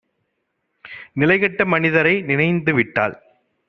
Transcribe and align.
நிலைகெட்ட 1.15 1.65
மனிதரை 1.65 2.15
நினைந்துவிட்டால் 2.21 3.15